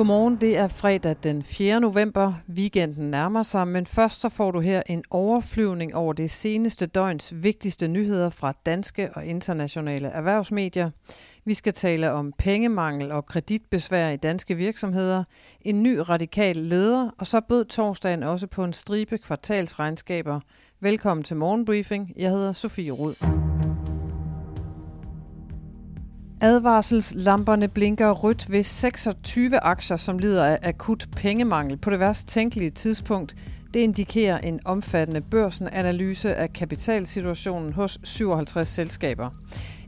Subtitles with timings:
[0.00, 1.80] Godmorgen, det er fredag den 4.
[1.80, 2.34] november.
[2.48, 7.34] Weekenden nærmer sig, men først så får du her en overflyvning over det seneste døgns
[7.42, 10.90] vigtigste nyheder fra danske og internationale erhvervsmedier.
[11.44, 15.24] Vi skal tale om pengemangel og kreditbesvær i danske virksomheder,
[15.60, 20.40] en ny radikal leder, og så bød torsdagen også på en stribe kvartalsregnskaber.
[20.80, 22.12] Velkommen til Morgenbriefing.
[22.16, 23.49] Jeg hedder Sofie Rud.
[26.42, 32.70] Advarselslamperne blinker rødt ved 26 aktier, som lider af akut pengemangel på det værst tænkelige
[32.70, 33.36] tidspunkt.
[33.74, 39.30] Det indikerer en omfattende børsenanalyse af kapitalsituationen hos 57 selskaber.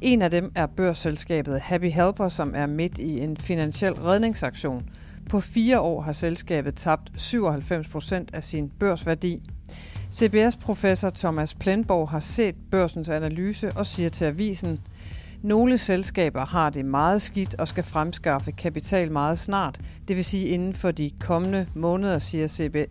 [0.00, 4.88] En af dem er børsselskabet Happy Helper, som er midt i en finansiel redningsaktion.
[5.30, 9.42] På fire år har selskabet tabt 97 procent af sin børsværdi.
[10.12, 14.78] CBS-professor Thomas Plenborg har set børsens analyse og siger til avisen,
[15.42, 20.46] nogle selskaber har det meget skidt og skal fremskaffe kapital meget snart, det vil sige
[20.46, 22.46] inden for de kommende måneder, siger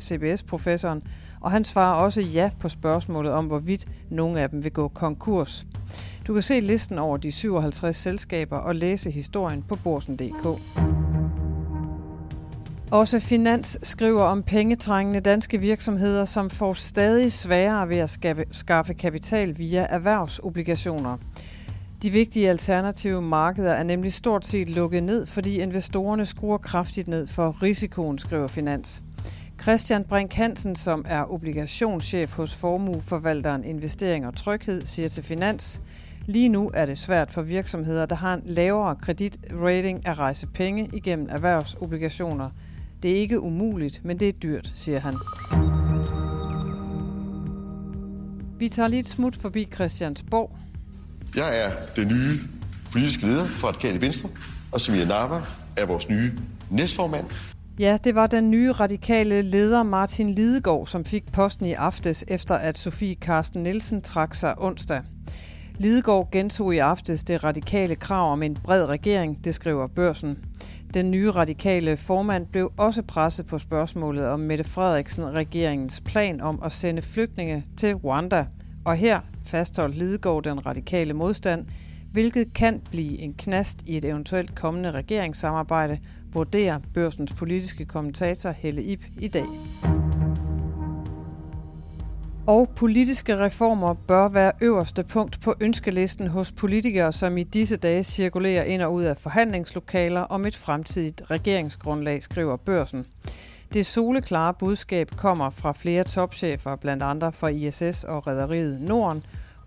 [0.00, 1.02] CBS-professoren,
[1.40, 5.66] og han svarer også ja på spørgsmålet om, hvorvidt nogle af dem vil gå konkurs.
[6.26, 10.60] Du kan se listen over de 57 selskaber og læse historien på borsen.dk.
[12.90, 18.18] Også Finans skriver om pengetrængende danske virksomheder, som får stadig sværere ved at
[18.50, 21.18] skaffe kapital via erhvervsobligationer.
[22.02, 27.26] De vigtige alternative markeder er nemlig stort set lukket ned, fordi investorerne skruer kraftigt ned
[27.26, 29.02] for risikoen, skriver Finans.
[29.62, 35.82] Christian Brink Hansen, som er obligationschef hos formueforvalteren Investering og Tryghed, siger til Finans,
[36.26, 40.90] Lige nu er det svært for virksomheder, der har en lavere kreditrating at rejse penge
[40.92, 42.50] igennem erhvervsobligationer.
[43.02, 45.14] Det er ikke umuligt, men det er dyrt, siger han.
[48.58, 50.61] Vi tager lige et smut forbi Christiansborg.
[51.36, 52.40] Jeg er den nye
[52.92, 54.28] politiske leder for Radikale Venstre,
[54.72, 55.40] og Samia Nava
[55.76, 56.32] er vores nye
[56.70, 57.26] næstformand.
[57.78, 62.54] Ja, det var den nye radikale leder Martin Lidegaard, som fik posten i aftes, efter
[62.54, 65.02] at Sofie Karsten Nielsen trak sig onsdag.
[65.78, 70.38] Lidegaard gentog i aftes det radikale krav om en bred regering, det skriver børsen.
[70.94, 76.72] Den nye radikale formand blev også presset på spørgsmålet om Mette Frederiksen-regeringens plan om at
[76.72, 78.46] sende flygtninge til Rwanda–
[78.84, 81.66] og her fastholdt Lidegaard den radikale modstand,
[82.12, 85.98] hvilket kan blive en knast i et eventuelt kommende regeringssamarbejde,
[86.32, 89.46] vurderer børsens politiske kommentator Helle Ip i dag.
[92.46, 98.02] Og politiske reformer bør være øverste punkt på ønskelisten hos politikere, som i disse dage
[98.02, 103.06] cirkulerer ind og ud af forhandlingslokaler om et fremtidigt regeringsgrundlag, skriver børsen.
[103.72, 109.22] Det soleklare budskab kommer fra flere topchefer, blandt andre fra ISS og Rederiet Norden,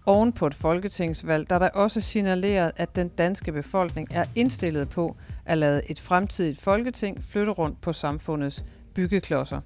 [0.05, 5.15] oven på et folketingsvalg, der der også signaleret, at den danske befolkning er indstillet på
[5.45, 9.61] at lade et fremtidigt folketing flytte rundt på samfundets byggeklodser.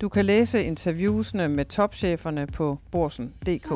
[0.00, 3.72] Du kan læse interviewsene med topcheferne på borsen.dk.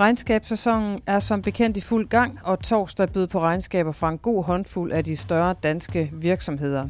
[0.00, 4.44] Regnskabssæsonen er som bekendt i fuld gang, og torsdag bød på regnskaber fra en god
[4.44, 6.88] håndfuld af de større danske virksomheder.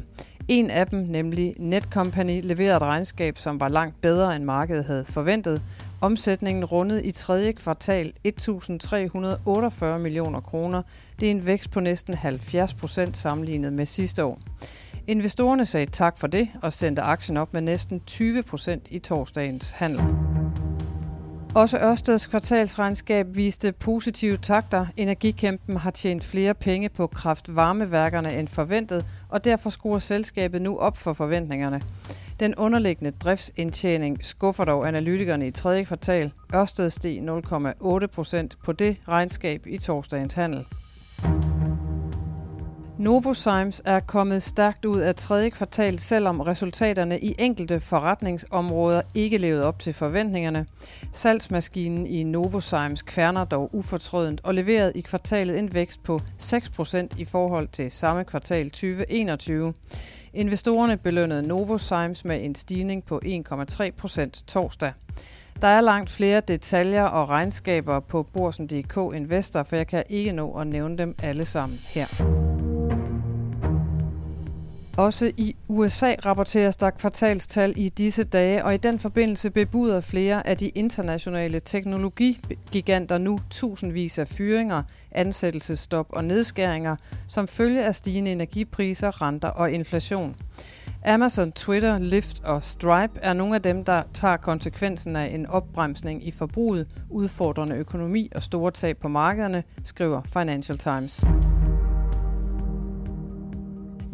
[0.51, 5.05] En af dem, nemlig Netcompany, leverede et regnskab, som var langt bedre end markedet havde
[5.05, 5.61] forventet.
[6.01, 10.81] Omsætningen rundede i tredje kvartal 1.348 millioner kroner.
[11.19, 14.39] Det er en vækst på næsten 70 procent sammenlignet med sidste år.
[15.07, 19.69] Investorerne sagde tak for det og sendte aktien op med næsten 20 procent i torsdagens
[19.69, 20.01] handel.
[21.55, 24.85] Også Ørsteds kvartalsregnskab viste positive takter.
[24.97, 30.97] Energikæmpen har tjent flere penge på kraftvarmeværkerne end forventet, og derfor skruer selskabet nu op
[30.97, 31.81] for forventningerne.
[32.39, 36.31] Den underliggende driftsindtjening skuffer dog analytikerne i tredje kvartal.
[36.55, 40.65] Ørsted steg 0,8 procent på det regnskab i torsdagens handel.
[43.01, 49.65] Novozymes er kommet stærkt ud af tredje kvartal, selvom resultaterne i enkelte forretningsområder ikke levede
[49.65, 50.65] op til forventningerne.
[51.11, 57.25] Salgsmaskinen i Novozymes kværner dog ufortrødent og leverede i kvartalet en vækst på 6% i
[57.25, 59.73] forhold til samme kvartal 2021.
[60.33, 64.93] Investorerne belønnede Novozymes med en stigning på 1,3% torsdag.
[65.61, 70.51] Der er langt flere detaljer og regnskaber på Borsen.dk Investor, for jeg kan ikke nå
[70.51, 72.40] at nævne dem alle sammen her.
[75.01, 80.47] Også i USA rapporteres der kvartalstal i disse dage, og i den forbindelse bebuder flere
[80.47, 86.95] af de internationale teknologigiganter nu tusindvis af fyringer, ansættelsestop og nedskæringer,
[87.27, 90.35] som følge af stigende energipriser, renter og inflation.
[91.05, 96.27] Amazon, Twitter, Lyft og Stripe er nogle af dem, der tager konsekvensen af en opbremsning
[96.27, 101.23] i forbruget, udfordrende økonomi og store tab på markederne, skriver Financial Times.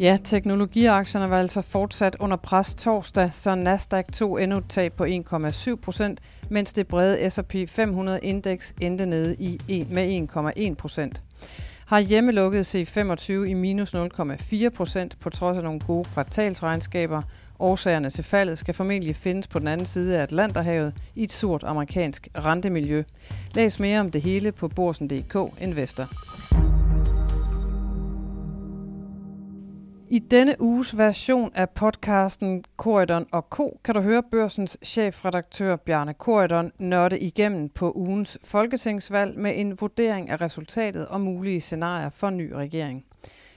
[0.00, 5.04] Ja, teknologiaktierne var altså fortsat under pres torsdag, så Nasdaq tog endnu et tab på
[5.04, 10.28] 1,7 procent, mens det brede S&P 500-indeks endte nede i 1, med
[10.70, 11.22] 1,1 procent.
[11.86, 17.22] Har hjemmelukket C25 i minus 0,4 procent på trods af nogle gode kvartalsregnskaber.
[17.58, 21.64] Årsagerne til faldet skal formentlig findes på den anden side af Atlanterhavet i et surt
[21.64, 23.02] amerikansk rentemiljø.
[23.54, 26.08] Læs mere om det hele på borsen.dk Investor.
[30.10, 33.80] I denne uges version af podcasten Korridon og Co.
[33.84, 40.30] kan du høre børsens chefredaktør Bjarne Korridon nørde igennem på ugens folketingsvalg med en vurdering
[40.30, 43.04] af resultatet og mulige scenarier for ny regering.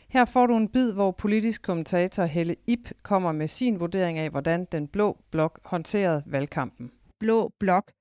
[0.10, 4.30] Her får du en bid, hvor politisk kommentator Helle Ip kommer med sin vurdering af,
[4.30, 6.92] hvordan den blå blok håndterede valgkampen.
[7.20, 7.92] Blå blok,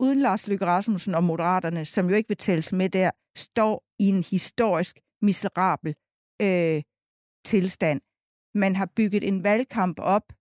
[0.00, 4.08] uden Lars Løkke Rasmussen og Moderaterne, som jo ikke vil tælles med der, står i
[4.08, 5.94] en historisk miserabel
[6.42, 6.82] øh,
[7.44, 8.00] tilstand.
[8.54, 10.32] Man har bygget en valgkamp op,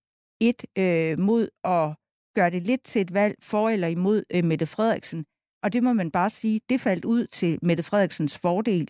[0.41, 1.95] et øh, mod at
[2.35, 5.25] gøre det lidt til et valg for eller imod øh, Mette Frederiksen.
[5.63, 8.89] Og det må man bare sige, det faldt ud til Mette Frederiksens fordel.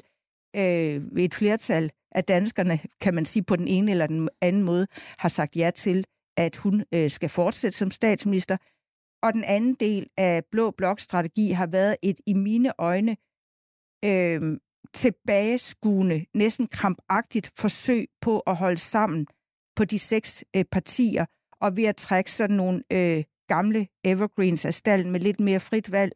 [0.55, 4.87] Øh, et flertal af danskerne, kan man sige på den ene eller den anden måde,
[5.17, 6.05] har sagt ja til,
[6.37, 8.57] at hun øh, skal fortsætte som statsminister.
[9.23, 13.11] Og den anden del af Blå Blok strategi har været et i mine øjne
[14.05, 14.57] øh,
[14.93, 19.27] tilbageskuende, næsten krampagtigt forsøg på at holde sammen
[19.75, 21.25] på de seks øh, partier,
[21.61, 25.91] og ved at trække sådan nogle øh, gamle evergreens af stallen med lidt mere frit
[25.91, 26.11] valg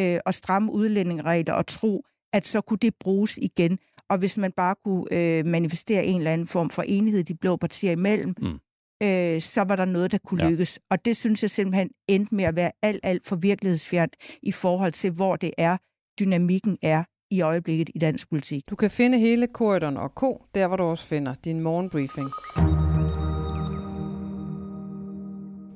[0.00, 3.78] øh, og stramme udlændingeregler og tro, at så kunne det bruges igen.
[4.10, 7.56] Og hvis man bare kunne øh, manifestere en eller anden form for enighed de blå
[7.56, 8.58] partier imellem, mm.
[9.02, 10.50] øh, så var der noget, der kunne ja.
[10.50, 10.80] lykkes.
[10.90, 14.92] Og det synes jeg simpelthen endte med at være alt, alt for virkelighedsfjernt i forhold
[14.92, 15.76] til, hvor det er,
[16.20, 18.70] dynamikken er i øjeblikket i dansk politik.
[18.70, 20.20] Du kan finde hele Korridoren og K,
[20.54, 22.30] der hvor du også finder din morgenbriefing.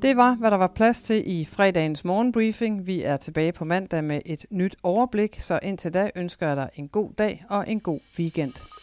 [0.03, 2.87] Det var, hvad der var plads til i fredagens morgenbriefing.
[2.87, 6.71] Vi er tilbage på mandag med et nyt overblik, så indtil da ønsker jeg dig
[6.75, 8.74] en god dag og en god weekend.